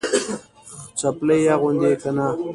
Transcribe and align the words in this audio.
څپلۍ 0.99 1.41
اغوندې 1.55 1.91
که 2.01 2.09
نه؟ 2.17 2.27